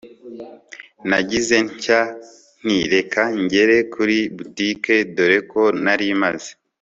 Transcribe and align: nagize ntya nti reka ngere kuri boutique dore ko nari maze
nagize 1.09 1.55
ntya 1.69 2.01
nti 2.63 2.79
reka 2.93 3.21
ngere 3.43 3.77
kuri 3.93 4.17
boutique 4.35 4.95
dore 5.15 5.39
ko 5.51 5.61
nari 5.83 6.07
maze 6.21 6.49